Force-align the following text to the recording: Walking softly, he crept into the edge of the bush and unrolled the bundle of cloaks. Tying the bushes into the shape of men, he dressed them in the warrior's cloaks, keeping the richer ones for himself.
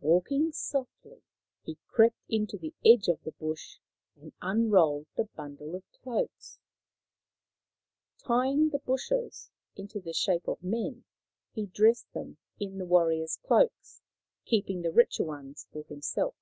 Walking 0.00 0.50
softly, 0.50 1.20
he 1.60 1.76
crept 1.88 2.16
into 2.30 2.56
the 2.56 2.72
edge 2.86 3.06
of 3.08 3.22
the 3.22 3.32
bush 3.32 3.80
and 4.16 4.32
unrolled 4.40 5.08
the 5.14 5.24
bundle 5.26 5.74
of 5.74 5.82
cloaks. 5.92 6.58
Tying 8.16 8.70
the 8.70 8.78
bushes 8.78 9.50
into 9.76 10.00
the 10.00 10.14
shape 10.14 10.48
of 10.48 10.62
men, 10.62 11.04
he 11.52 11.66
dressed 11.66 12.10
them 12.14 12.38
in 12.58 12.78
the 12.78 12.86
warrior's 12.86 13.36
cloaks, 13.36 14.00
keeping 14.46 14.80
the 14.80 14.90
richer 14.90 15.24
ones 15.24 15.66
for 15.70 15.82
himself. 15.82 16.34